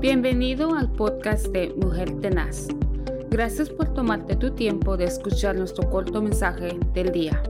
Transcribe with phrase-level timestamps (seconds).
[0.00, 2.68] Bienvenido al podcast de Mujer Tenaz.
[3.28, 7.42] Gracias por tomarte tu tiempo de escuchar nuestro corto mensaje del día.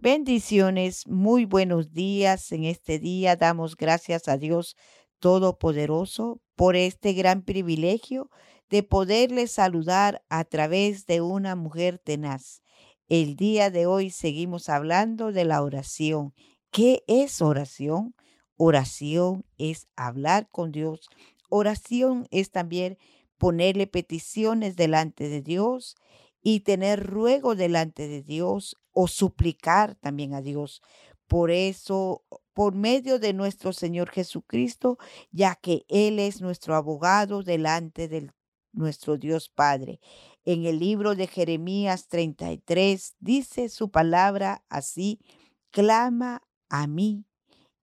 [0.00, 2.52] Bendiciones, muy buenos días.
[2.52, 4.76] En este día damos gracias a Dios
[5.18, 8.30] Todopoderoso por este gran privilegio
[8.70, 12.62] de poderle saludar a través de una mujer tenaz.
[13.08, 16.34] El día de hoy seguimos hablando de la oración.
[16.70, 18.14] ¿Qué es oración?
[18.56, 21.08] Oración es hablar con Dios.
[21.48, 22.98] Oración es también
[23.38, 25.96] ponerle peticiones delante de Dios
[26.42, 30.82] y tener ruego delante de Dios o suplicar también a Dios.
[31.26, 32.22] Por eso,
[32.52, 34.98] por medio de nuestro Señor Jesucristo,
[35.32, 38.30] ya que Él es nuestro abogado delante de
[38.72, 40.00] nuestro Dios Padre.
[40.44, 45.18] En el libro de Jeremías 33 dice su palabra así,
[45.70, 47.24] clama a mí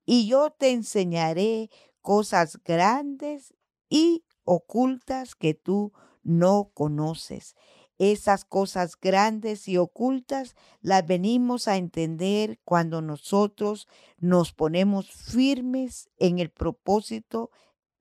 [0.05, 1.69] y yo te enseñaré
[2.01, 3.53] cosas grandes
[3.89, 7.55] y ocultas que tú no conoces.
[7.97, 16.39] Esas cosas grandes y ocultas las venimos a entender cuando nosotros nos ponemos firmes en
[16.39, 17.51] el propósito,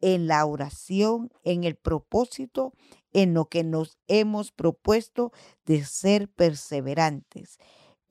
[0.01, 2.73] en la oración, en el propósito,
[3.13, 5.33] en lo que nos hemos propuesto
[5.67, 7.59] de ser perseverantes.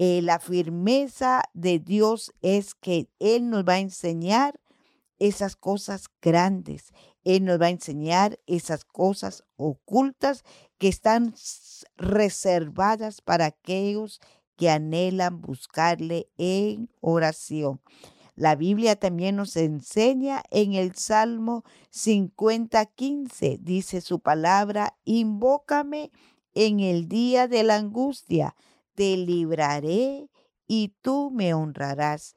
[0.02, 4.58] Eh, la firmeza de Dios es que Él nos va a enseñar
[5.20, 6.94] esas cosas grandes.
[7.26, 10.46] Él nos va a enseñar esas cosas ocultas
[10.78, 11.36] que están
[11.98, 14.22] reservadas para aquellos
[14.56, 17.82] que anhelan buscarle en oración.
[18.36, 26.10] La Biblia también nos enseña en el Salmo 50, 15, dice su palabra, invócame
[26.54, 28.56] en el día de la angustia
[29.00, 30.30] te libraré
[30.68, 32.36] y tú me honrarás.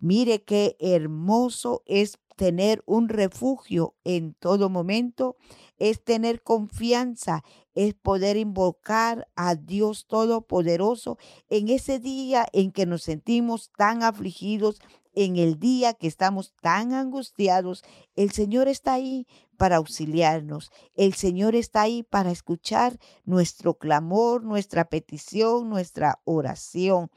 [0.00, 5.36] Mire qué hermoso es tener un refugio en todo momento,
[5.76, 11.18] es tener confianza, es poder invocar a Dios Todopoderoso
[11.50, 14.80] en ese día en que nos sentimos tan afligidos,
[15.12, 17.84] en el día que estamos tan angustiados,
[18.16, 19.26] el Señor está ahí
[19.58, 20.72] para auxiliarnos.
[20.94, 27.10] El Señor está ahí para escuchar nuestro clamor, nuestra petición, nuestra oración.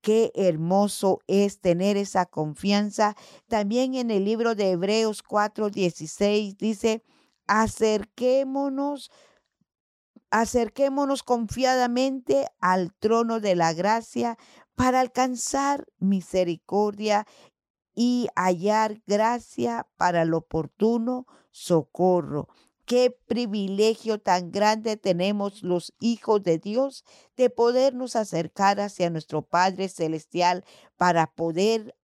[0.00, 3.16] Qué hermoso es tener esa confianza.
[3.48, 7.02] También en el libro de Hebreos 4:16 dice,
[7.46, 9.10] acerquémonos
[10.30, 14.38] acerquémonos confiadamente al trono de la gracia
[14.76, 17.26] para alcanzar misericordia
[17.94, 22.48] y hallar gracia para el oportuno socorro.
[22.90, 27.04] Qué privilegio tan grande tenemos los hijos de Dios
[27.36, 30.64] de podernos acercar hacia nuestro Padre Celestial
[30.96, 31.94] para poder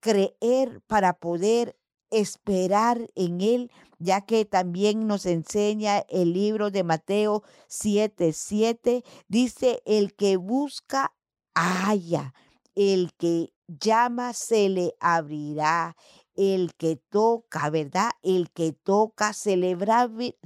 [0.00, 1.76] creer, para poder
[2.10, 10.14] esperar en Él, ya que también nos enseña el libro de Mateo 7:7, dice, el
[10.14, 11.14] que busca
[11.52, 12.32] haya.
[12.74, 15.94] El que llama se le abrirá.
[16.34, 18.10] El que toca, ¿verdad?
[18.22, 19.76] El que toca se le,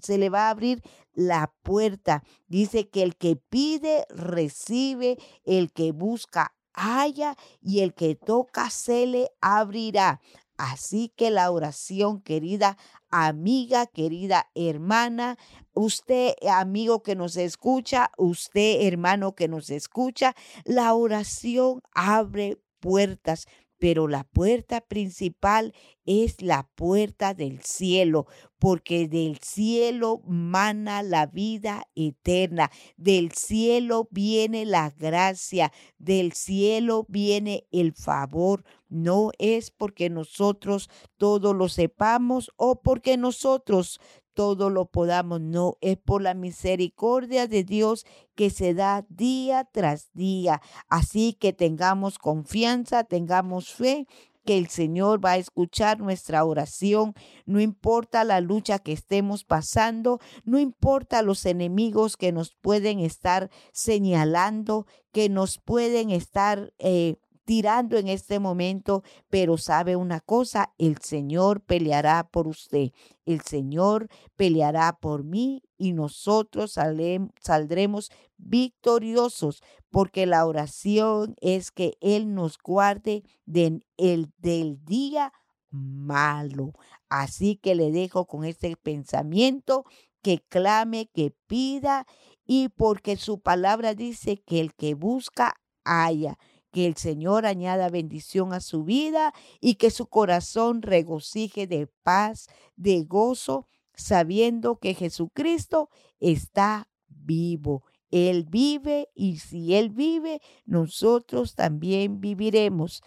[0.03, 0.83] se le va a abrir
[1.15, 2.23] la puerta.
[2.49, 5.19] Dice que el que pide, recibe.
[5.45, 7.37] El que busca, haya.
[7.61, 10.21] Y el que toca se le abrirá.
[10.57, 12.79] Así que la oración, querida
[13.11, 15.37] amiga, querida hermana,
[15.75, 23.47] usted amigo que nos escucha, usted hermano que nos escucha, la oración abre puertas,
[23.79, 28.27] pero la puerta principal es la puerta del cielo,
[28.59, 37.67] porque del cielo mana la vida eterna, del cielo viene la gracia, del cielo viene
[37.71, 38.65] el favor.
[38.89, 44.01] No es porque nosotros todo lo sepamos o porque nosotros
[44.37, 48.05] todo lo podamos, no, es por la misericordia de Dios
[48.35, 50.61] que se da día tras día.
[50.91, 54.07] Así que tengamos confianza, tengamos fe
[54.45, 57.15] que el Señor va a escuchar nuestra oración,
[57.47, 63.51] no importa la lucha que estemos pasando, no importa los enemigos que nos pueden estar
[63.73, 67.17] señalando, que nos pueden estar eh,
[67.47, 72.91] tirando en este momento, pero sabe una cosa, el Señor peleará por usted,
[73.25, 82.35] el Señor peleará por mí y nosotros saldremos victoriosos, porque la oración es que Él
[82.35, 85.33] nos guarde de el, del día
[85.71, 86.73] malo.
[87.09, 89.85] Así que le dejo con este pensamiento
[90.21, 92.07] que clame, que pida,
[92.45, 95.55] y porque su palabra dice que el que busca
[95.85, 96.39] haya
[96.77, 99.33] Que el Señor añada bendición a su vida
[99.63, 105.89] y que su corazón regocije de paz, de gozo, sabiendo que Jesucristo
[106.21, 107.85] está vivo.
[108.11, 113.03] Él vive y si Él vive, nosotros también viviremos.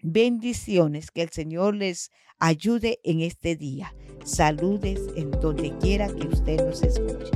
[0.00, 3.92] Bendiciones, que el Señor les ayude en este día.
[4.24, 7.32] Saludes en donde quiera que usted nos escuche.